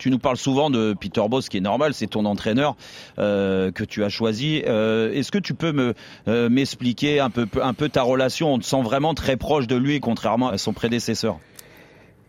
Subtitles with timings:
[0.00, 2.76] Tu nous parles souvent de Peter Boss, qui est normal, c'est ton entraîneur
[3.18, 4.62] euh, que tu as choisi.
[4.64, 5.92] Euh, Est-ce que tu peux
[6.28, 8.54] euh, m'expliquer un peu, ta relation?
[8.54, 11.40] On te sent vraiment très proche de lui, contrairement à son prédécesseur.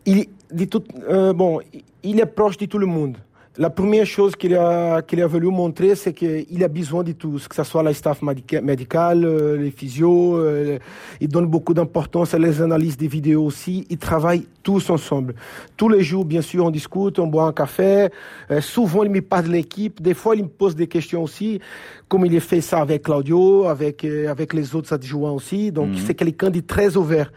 [0.08, 0.26] Il,
[1.12, 1.60] euh, bon,
[2.02, 3.18] il est proche de tout le monde.
[3.60, 7.64] La première chose qu'il a, voulu montrer, c'est qu'il a besoin de tous, que ce
[7.64, 10.44] soit la staff médical, euh, les physios.
[11.22, 13.86] Il donne beaucoup d'importance à les analyses des vidéos aussi.
[13.92, 15.36] Ils travaillent tous ensemble.
[15.78, 18.10] Tous les jours, bien sûr, on discute, on boit un café.
[18.52, 20.02] Euh, souvent, il me parle de l'équipe.
[20.02, 21.60] Des fois, il me pose des questions aussi,
[22.08, 25.72] comme il a fait ça avec Claudio, avec, avec les autres adjoints aussi.
[25.72, 27.32] Donc, c'est quelqu'un de très ouvert.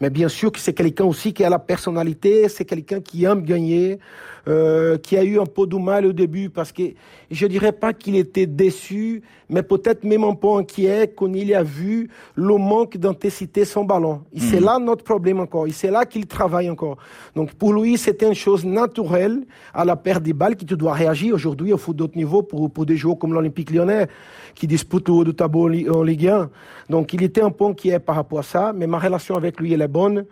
[0.00, 3.42] Mais bien sûr que c'est quelqu'un aussi qui a la personnalité, c'est quelqu'un qui aime
[3.42, 3.98] gagner,
[4.46, 6.82] euh, qui a eu un peu de mal au début parce que
[7.30, 11.62] je dirais pas qu'il était déçu, mais peut-être même un peu inquiet quand il a
[11.62, 14.22] vu le manque d'intensité son ballon.
[14.32, 15.66] Et c'est là notre problème encore.
[15.66, 16.96] Et c'est là qu'il travaille encore.
[17.34, 19.44] Donc pour lui, c'était une chose naturelle
[19.74, 22.70] à la perte des balles que tu dois réagir aujourd'hui au foot d'autre niveau pour,
[22.70, 24.06] pour des joueurs comme l'Olympique lyonnais
[24.54, 26.50] qui disputent le haut de tableau en Ligue 1.
[26.90, 29.72] Donc il était un peu inquiet par rapport à ça, mais ma relation avec lui,
[29.72, 30.24] elle est bonne.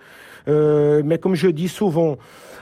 [0.49, 2.17] Euh, mais comme je dis souvent,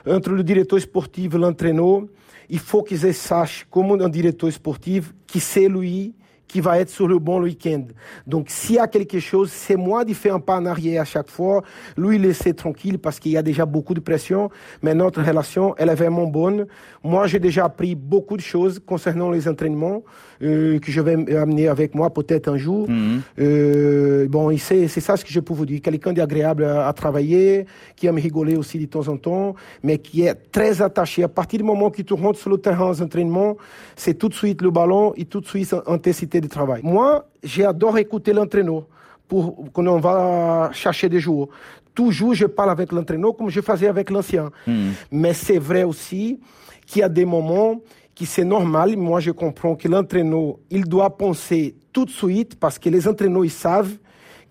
[0.07, 2.03] entre le directeur sportif et l'entraîneur,
[2.49, 6.15] il faut qu'ils sachent, comme un directeur sportif, qui c'est lui
[6.53, 7.85] qui va être sur le bon week-end.
[8.27, 11.07] Donc, s'il y a quelque chose, c'est moi de faire un pas en arrière à
[11.07, 11.63] chaque fois,
[11.97, 14.51] lui laisser tranquille parce qu'il y a déjà beaucoup de pression,
[14.83, 16.67] mais notre relation, elle est vraiment bonne.
[17.03, 20.03] Moi, j'ai déjà appris beaucoup de choses concernant les entraînements
[20.43, 22.87] euh, que je vais amener avec moi peut-être un jour.
[22.91, 23.23] Mhm.
[23.39, 25.81] euh, bon, c'est ça ce que je peux vous dire.
[25.81, 27.65] Quelqu'un d'agréable à, à, travailler,
[27.97, 31.23] qui aime rigoler aussi de temps en temps, mais qui est très attaché.
[31.23, 33.57] À partir du moment que tu rentres sur le terrain aux entraînements,
[33.97, 36.81] c'est tout de suite le ballon et tout de suite intensité de travail.
[36.85, 38.85] Moi, j'adore écouter l'entraîneur
[39.27, 41.49] pour quand on va chercher des joueurs.
[41.95, 44.51] Toujours, je parle avec l'entraîneur comme je faisais avec l'ancien.
[44.67, 44.93] Mhm.
[45.11, 46.41] Mais c'est vrai aussi
[46.87, 47.81] qu'il y a des moments
[48.15, 48.97] que c'est normal.
[48.97, 53.45] Moi, je comprends que l'entraîneur, il doit penser tout de suite parce que les entraîneurs,
[53.45, 53.97] ils savent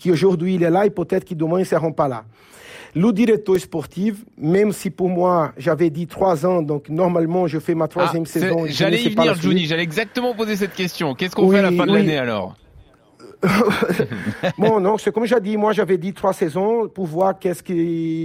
[0.02, 2.24] qu'aujourd'hui, il est là et peut-être que demain, ils ne seront pas là.
[2.96, 7.74] Le directeur sportif, même si pour moi, j'avais dit trois ans, donc normalement, je fais
[7.76, 8.66] ma troisième Ah, saison.
[8.68, 9.58] J'allais y venir, suite.
[9.68, 11.14] J'allais exactement poser cette question.
[11.16, 11.98] Qu'est-ce qu'on Oui, fait à la fin de oui.
[12.00, 12.56] l'année alors
[14.58, 17.74] Bon, non, c'est comme j'ai dit, moi j'avais dit trois saisons pour voir qu'est-ce que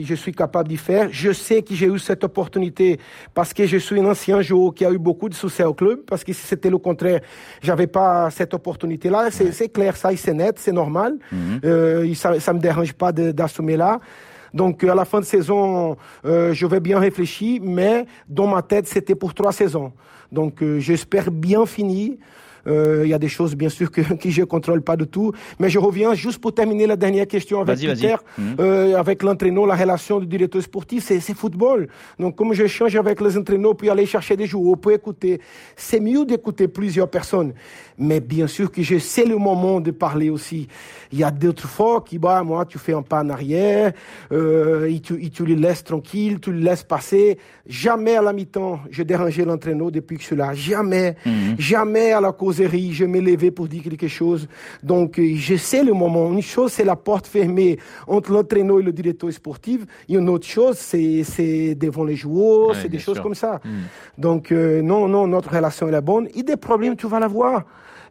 [0.04, 1.08] je suis capable de faire.
[1.10, 2.98] Je sais que j'ai eu cette opportunité
[3.32, 6.00] parce que je suis un ancien joueur qui a eu beaucoup de succès au club,
[6.06, 7.20] parce que si c'était le contraire,
[7.62, 9.30] j'avais pas cette opportunité-là.
[9.30, 11.16] C'est clair, ça, c'est net, c'est normal.
[11.64, 14.00] Euh, et ça, ça me dérange pas d'assumer là.
[14.56, 18.86] Donc à la fin de saison, euh, je vais bien réfléchir, mais dans ma tête,
[18.86, 19.92] c'était pour trois saisons.
[20.32, 22.14] Donc euh, j'espère bien finir.
[22.66, 25.32] Euh, Il y a des choses, bien sûr, que, que je contrôle pas du tout.
[25.58, 27.76] Mais je reviens juste pour terminer la dernière question avec.
[28.00, 28.56] Peter, Mhm.
[28.60, 31.88] euh, avec l'entraîneur, la relation du directeur sportif, c'est c'est football.
[32.18, 35.40] Donc, comme j'échange avec les entraîneurs pour aller chercher des joueurs, pour écouter,
[35.76, 37.52] c'est mieux d'écouter plusieurs personnes.
[37.98, 40.68] Mais bien sûr que je sais le moment de parler aussi.
[41.12, 43.92] Il y a d'autres fois qui, bah, moi, tu fais un pas en arrière,
[44.32, 47.38] euh, et, tu, et tu le laisses tranquille, tu le laisses passer.
[47.66, 50.52] Jamais à la mi-temps, je dérangeais l'entraîneur depuis que je suis là.
[50.54, 51.16] Jamais.
[51.58, 54.48] Jamais à la causerie, je me levais pour dire quelque chose.
[54.82, 56.32] Donc, euh, je sais le moment.
[56.32, 59.82] Une chose, c'est la porte fermée entre l'entraîneur et le directeur sportif.
[60.08, 63.60] Et une autre chose, c'est, devant les joueurs, Ouais, c'est des choses comme ça.
[64.18, 66.28] Donc, euh, non, non, notre relation elle est bonne.
[66.34, 67.64] Et des problèmes, tu vas l'avoir.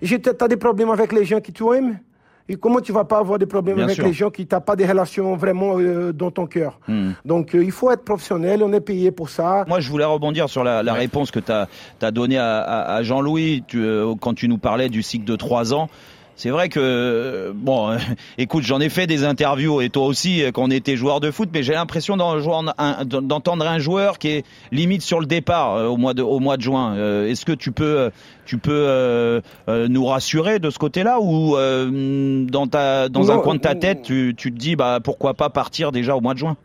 [0.04, 2.00] Tu as des problèmes avec les gens que tu aimes.
[2.48, 4.06] Et comment tu vas pas avoir des problèmes Bien avec sûr.
[4.06, 6.80] les gens qui n'ont pas des relations vraiment euh, dans ton cœur
[7.26, 9.66] Donc, euh, il faut être professionnel, on est payé pour ça.
[9.68, 11.00] Moi, je voulais rebondir sur la, la Ouais.
[11.00, 14.90] réponse que tu as, donnée à, à- à Jean-Louis tu, euh, quand tu nous parlais
[14.90, 15.90] du cycle de trois ans.
[16.38, 17.98] C'est vrai que, euh, bon, euh,
[18.38, 21.32] écoute, j'en ai fait des interviews et toi aussi euh, quand on était joueur de
[21.32, 25.96] foot, mais j'ai l'impression d'entendre un joueur qui est limite sur le départ euh, au
[25.96, 26.96] mois de, au mois de juin.
[26.96, 28.12] Euh, Est-ce que tu peux,
[28.46, 33.76] tu peux nous rassurer de ce côté-là ou dans, ta, dans un coin de ta
[33.76, 36.58] tête, tu, tu te dis, bah, pourquoi pas partir déjà au mois de juin?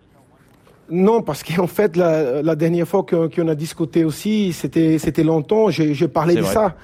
[0.91, 5.69] Non, parce qu'en fait, la, la dernière fois qu'on a discuté aussi, c'était longtemps,
[6.13, 6.55] parlais C'est de vrai.
[6.55, 6.75] ça.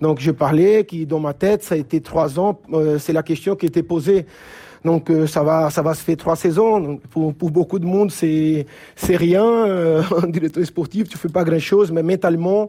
[0.00, 3.22] Donc, je parlais qui dans ma tête, ça a été trois ans, euh, c'est la
[3.22, 4.26] question qui était posée.
[4.84, 6.80] Donc, euh, ça va ça va se faire trois saisons.
[6.80, 9.44] Donc, pour, beaucoup de monde, c'est c'est rien.
[9.44, 12.68] Euh, en directeur sportif, tu fais pas grand-chose, mais mentalement,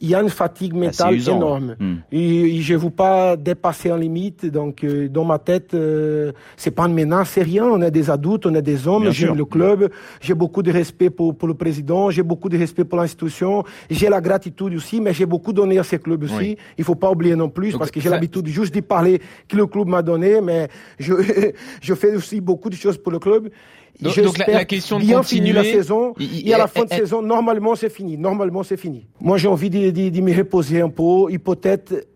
[0.00, 1.76] il y a une fatigue mentale usant, énorme.
[1.78, 1.94] Hmm.
[2.12, 4.46] Et, je ne veux pas dépasser en limite.
[4.46, 7.64] Donc, euh, dans ma tête, euh, c'est pas une menace, c'est rien.
[7.64, 9.10] On est des adultes, on est des hommes.
[9.10, 9.90] J'aime le club.
[10.20, 12.10] J'ai beaucoup de respect pour, pour le président.
[12.10, 13.64] J'ai beaucoup de respect pour l'institution.
[13.90, 16.34] J'ai la gratitude aussi, mais j'ai beaucoup donné à ce club aussi.
[16.36, 16.56] Oui.
[16.78, 19.20] Il faut pas oublier non plus, Donc, parce que j'ai ça- l'habitude juste d'y parler
[19.48, 21.14] que le club m'a donné, mais je,
[21.80, 23.48] je fais aussi beaucoup de choses pour le club.
[24.00, 26.90] Donc, donc la, la, question de bien continuer, la saison et à la fin de
[26.90, 28.16] saison, normalement c'est fini.
[28.18, 29.06] Normalement c'est fini.
[29.20, 32.06] Moi j'ai envie de, de- de me reposer un peu et peut-être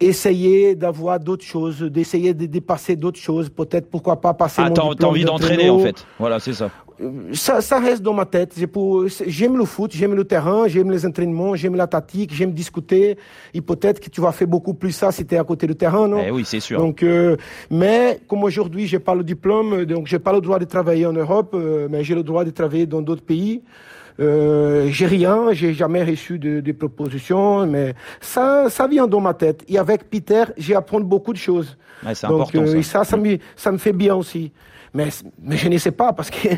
[0.00, 4.94] essayer d'avoir d'autres choses, d'essayer de dépasser d'autres choses, peut-être pourquoi pas passer Ah, mon
[4.94, 6.06] t'as envie d'entraîner en fait.
[6.18, 6.70] Voilà, c'est ça.
[7.32, 8.54] Ça, ça reste dans ma tête.
[9.26, 13.16] J'aime le foot, j'aime le terrain, j'aime les entraînements, j'aime la tactique, j'aime discuter.
[13.54, 15.76] Et peut-être que tu vas faire beaucoup plus ça si tu es à côté du
[15.76, 16.22] terrain, non?
[16.26, 16.80] Eh oui, c'est sûr.
[16.80, 17.36] donc, euh,
[17.70, 21.12] mais comme aujourd'hui, j'ai pas le diplôme, donc j'ai pas le droit de travailler en
[21.12, 23.62] Europe, euh, mais j'ai le droit de travailler dans d'autres pays.
[24.20, 29.34] Euh, j'ai rien, j'ai jamais reçu de, de propositions, mais ça, ça vient dans ma
[29.34, 29.62] tête.
[29.68, 31.76] Et avec Peter, j'ai appris beaucoup de choses.
[32.04, 33.04] Ouais, c'est Donc, important euh, et ça.
[33.04, 34.52] ça, ça me, ça me fait bien aussi.
[34.94, 35.08] Mais,
[35.40, 36.48] mais je ne sais pas parce que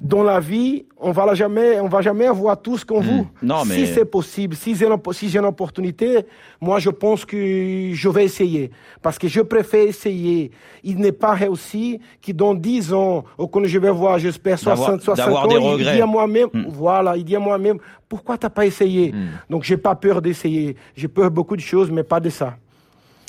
[0.00, 3.12] dans la vie, on va jamais, on va jamais avoir tout ce qu'on veut.
[3.20, 3.26] Hmm.
[3.42, 6.24] Non, mais- Si c'est possible, si j'ai si une opportunité,
[6.60, 7.36] moi je pense que
[7.92, 8.70] je vais essayer.
[9.02, 10.50] Parce que je préfère essayer.
[10.82, 14.88] Il n'est pas réussi que dans 10 ans, ou quand je vais voir, j'espère, D'avoir-
[14.88, 16.64] 60, 60 d'avoir ans, il- dit à moi-même, Hmm.
[16.68, 19.14] voilà, il dit à moi-même, pourquoi t'as pas essayé?
[19.50, 20.76] Donc j'ai pas peur d'essayer.
[20.96, 22.56] J'ai peur de beaucoup de choses, mais pas de ça.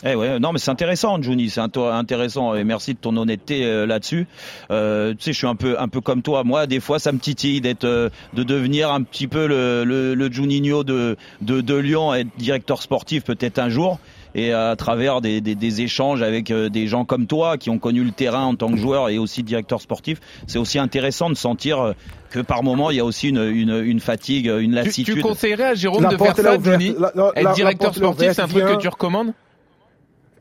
[0.03, 3.63] Eh ouais, non mais c'est intéressant, Juni, c'est int- intéressant et merci de ton honnêteté
[3.65, 4.25] euh, là-dessus.
[4.71, 6.43] Euh, tu sais, je suis un peu un peu comme toi.
[6.43, 10.15] Moi, des fois, ça me titille d'être, euh, de devenir un petit peu le le,
[10.15, 13.99] le Juninho de, de de Lyon, être directeur sportif peut-être un jour.
[14.33, 17.77] Et à travers des, des, des échanges avec euh, des gens comme toi qui ont
[17.79, 21.35] connu le terrain en tant que joueur et aussi directeur sportif, c'est aussi intéressant de
[21.35, 21.91] sentir euh,
[22.29, 25.15] que par moment il y a aussi une, une, une fatigue, une tu, lassitude.
[25.17, 26.57] tu conseillerais à Jérôme La de faire ça.
[26.63, 29.33] Johnny La- la- Être directeur sportif, c'est un truc que tu recommandes?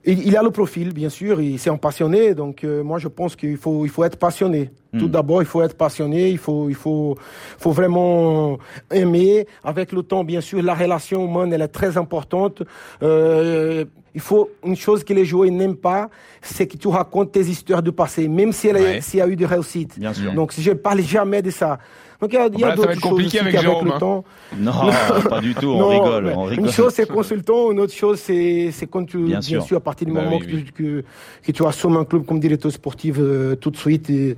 [0.06, 3.36] Il, a le profil, bien sûr, il- c'est un passionné, donc euh, moi je pense
[3.36, 4.70] qu'il faut, il faut être passionné.
[4.98, 7.16] Tout d'abord, il faut être passionné, il faut, il faut,
[7.58, 8.58] faut vraiment
[8.92, 9.46] aimer.
[9.62, 12.62] Avec le temps, bien sûr, la relation humaine, elle est très importante.
[13.02, 13.84] Euh,
[14.14, 16.10] il faut une chose que les joueurs n'aiment pas,
[16.42, 19.00] c'est que tu racontes tes histoires du passé, même si elle est- Ouais.
[19.00, 19.96] s'il y a eu des réussites.
[19.98, 20.32] Bien sûr.
[20.34, 21.78] Donc, si je parle jamais de ça.
[22.20, 23.98] Donc, il y a, y bah d'autres choses compliqué avec qu'avec Jérôme, le hein.
[23.98, 24.24] temps.
[24.54, 24.72] Non,
[25.30, 25.68] pas du tout.
[25.68, 26.66] On Non, rigole, mais on rigole.
[26.66, 27.70] Une chose, c'est consultant.
[27.70, 29.62] Une autre chose, c'est quand tu, Bien bien, sûr.
[29.62, 29.76] sûr.
[29.78, 30.64] à partir du Bah moment oui, que, oui.
[30.66, 31.04] Tu, que,
[31.46, 34.36] que tu assumes un club comme directeur sportif euh, tout de suite, et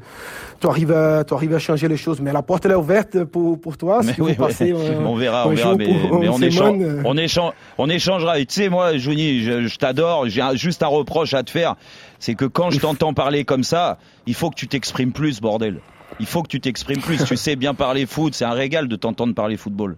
[0.60, 2.20] tu arrives à, tu arrives à changer les choses.
[2.20, 4.00] Mais la porte elle est ouverte pour, pour toi.
[4.04, 4.72] Mais si oui, oui.
[4.72, 8.38] euh, on verra, on verra, mais, on, échange, euh, on, échange, on échangera.
[8.38, 10.28] Et tu sais, moi, Jouni, je, je t'adore.
[10.28, 11.76] J'ai juste un reproche à te faire,
[12.18, 15.80] c'est que quand je t'entends parler comme ça, il faut que tu t'exprimes plus, bordel.
[16.20, 17.24] Il faut que tu t'exprimes plus.
[17.24, 19.96] tu sais bien parler foot, c'est un régal de t'entendre parler football.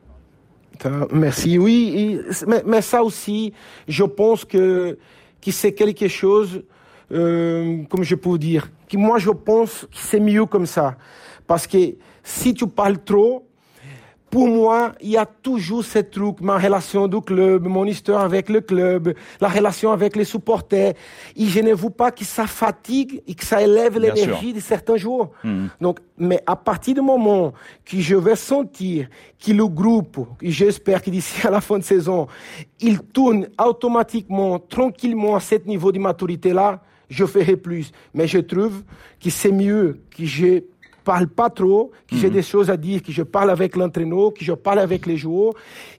[1.12, 1.58] Merci.
[1.58, 3.52] Oui, mais, mais ça aussi,
[3.88, 4.98] je pense que,
[5.40, 6.62] que c'est quelque chose,
[7.12, 10.96] euh, comme je peux dire, que moi je pense que c'est mieux comme ça.
[11.46, 13.46] Parce que si tu parles trop,
[14.34, 18.48] pour moi, il y a toujours ce truc, ma relation du club, mon histoire avec
[18.48, 20.94] le club, la relation avec les supporters.
[21.36, 24.96] Et je ne veux pas que ça fatigue et que ça élève l'énergie de certains
[24.96, 25.30] jours.
[25.80, 27.52] Donc, mais à partir du moment
[27.84, 29.06] que je vais sentir
[29.38, 32.26] que le groupe, et j'espère que d'ici à la fin de saison,
[32.80, 37.92] il tourne automatiquement, tranquillement à ce niveau de maturité-là, je ferai plus.
[38.12, 38.82] Mais je trouve
[39.22, 40.62] que c'est mieux que je
[41.04, 44.44] parle pas trop, que j'ai des choses à dire, que je parle avec l'entraîneur, que
[44.44, 45.52] je parle avec les joueurs,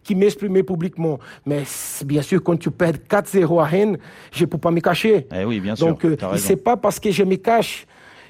[0.03, 1.19] qui m'exprimer publiquement.
[1.45, 1.63] Mais
[2.05, 3.97] bien sûr, quand tu perds 4-0 à Rennes,
[4.31, 5.27] je peux pas me cacher.
[5.33, 5.87] Eh oui, bien sûr.
[5.87, 7.85] Donc, euh, c'est pas parce que je me cache.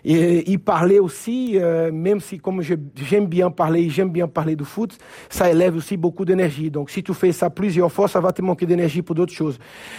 [0.08, 4.64] Et il parlait aussi, euh, même si comme j'aime bien parler, j'aime bien parler du
[4.64, 4.96] foot,
[5.30, 6.70] ça élève aussi beaucoup d'énergie.
[6.70, 9.58] Donc si tu fais ça plusieurs fois, ça va te manquer d'énergie pour d'autres choses.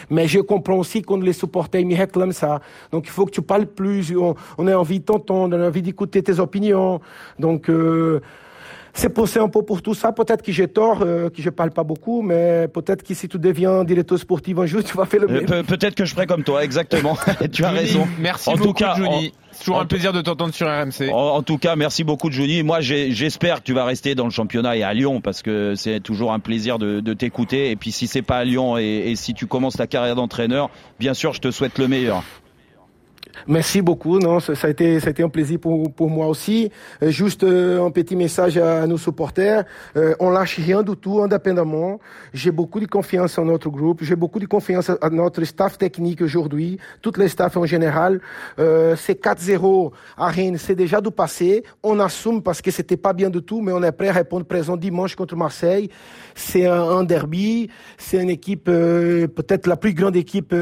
[0.08, 2.60] Mais je comprends aussi quand les supporters me réclament ça.
[2.92, 5.66] Donc il faut que tu parles plus, on, on a envie de t'entendre, on a
[5.66, 7.00] envie d'écouter tes opinions.
[7.40, 8.20] Donc euh,
[8.96, 10.10] c'est penser un peu pour tout ça.
[10.12, 13.38] Peut-être que j'ai tort, euh, que je parle pas beaucoup, mais peut-être que si tu
[13.38, 15.46] deviens directeur sportif un jour, tu vas faire le Euh, même.
[15.46, 17.16] pe- Peut-être que je ferai comme toi, exactement.
[17.52, 18.06] tu as raison.
[18.18, 18.96] Merci En beaucoup, tout cas.
[19.52, 21.10] C'est toujours un plaisir de t'entendre sur RMC.
[21.12, 22.62] En, en tout cas, merci beaucoup, Johnny.
[22.62, 26.00] Moi, j'espère que tu vas rester dans le championnat et à Lyon parce que c'est
[26.00, 27.70] toujours un plaisir de, de t'écouter.
[27.70, 30.68] Et puis, si c'est pas à Lyon et, et si tu commences ta carrière d'entraîneur,
[30.98, 32.22] bien sûr, je te souhaite le meilleur.
[33.46, 34.18] Merci beaucoup.
[34.18, 36.70] Non, ça, ça a été, ça a été un plaisir pour, pour moi aussi.
[37.02, 39.64] Euh, juste euh, un petit message à nos supporters.
[39.96, 42.00] Euh, on lâche rien du tout, indépendamment.
[42.32, 44.02] J'ai beaucoup de confiance en notre groupe.
[44.02, 48.20] J'ai beaucoup de confiance à notre staff technique aujourd'hui, toutes les staffs en général.
[48.58, 51.64] Euh, c'est 4-0 à Rennes, c'est déjà du passé.
[51.82, 54.46] On assume parce que c'était pas bien du tout, mais on est prêt à répondre
[54.46, 55.90] présent dimanche contre Marseille.
[56.34, 57.70] C'est un, un derby.
[57.98, 60.54] C'est une équipe, euh, peut-être la plus grande équipe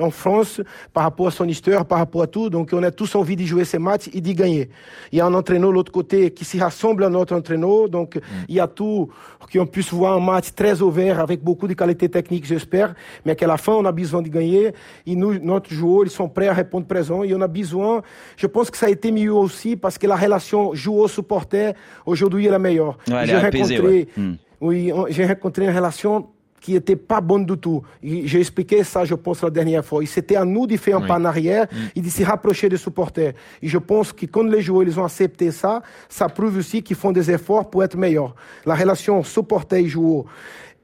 [0.00, 0.60] en France
[0.92, 2.50] par rapport à son histoire par rapport à tout.
[2.50, 4.68] Donc, on a tous envie de jouer ces matchs et d'y gagner.
[5.10, 7.88] Il y a un entraîneur de l'autre côté qui se rassemble à notre entraîneur.
[7.88, 8.20] Donc, mm.
[8.48, 9.08] il y a tout
[9.52, 12.94] qu'on puisse voir un match très ouvert avec beaucoup de qualité technique, j'espère.
[13.24, 14.72] Mais qu'à la fin, on a besoin de gagner.
[15.06, 17.24] Et nous, notre joueur, ils sont prêts à répondre présent.
[17.24, 18.02] Et on a besoin,
[18.36, 21.72] je pense que ça a été mieux aussi parce que la relation joueur-supporter,
[22.06, 22.98] aujourd'hui, est la meilleure.
[23.08, 24.34] Ouais, mm.
[24.60, 26.26] oui, j'ai rencontré une relation
[26.60, 27.82] qui n'était pas bonne du tout.
[28.02, 30.04] J'ai expliqué ça, je pense, la dernière fois.
[30.06, 31.76] C'était à nous de faire un pas en arrière mm.
[31.96, 33.34] et de se rapprocher des supporters.
[33.62, 36.96] Et je pense que quand les joueurs ils ont accepté ça, ça prouve aussi qu'ils
[36.96, 38.34] font des efforts pour être meilleurs.
[38.66, 40.24] La relation supporter et joueur,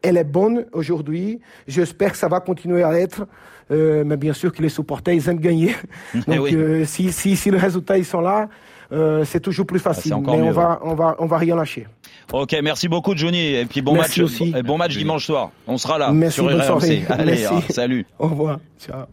[0.03, 1.41] elle est bonne aujourd'hui.
[1.67, 3.27] J'espère que ça va continuer à l'être.
[3.71, 5.75] Euh, mais bien sûr que les supporters, ils aiment gagner.
[6.27, 6.55] Donc, oui.
[6.55, 8.49] euh, si, si, si les résultats ils sont là,
[8.93, 10.13] euh, c'est toujours plus facile.
[10.15, 11.87] Ah, mais mieux, on, va, on, va, on va rien lâcher.
[12.33, 13.55] Ok, merci beaucoup Johnny.
[13.55, 14.55] Et puis bon merci match, aussi.
[14.65, 15.51] bon match dimanche soir.
[15.67, 16.67] On sera là merci, sur bonne RMC.
[16.67, 17.05] soirée.
[17.09, 17.47] Allez, merci.
[17.47, 18.07] hein, salut.
[18.19, 18.59] Au revoir.
[18.79, 19.05] Ciao.